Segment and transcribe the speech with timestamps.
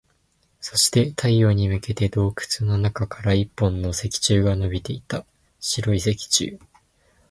[0.61, 5.27] そして、太陽に向けて洞窟の中から一本の石柱が伸びていた。
[5.59, 6.57] 白い石柱。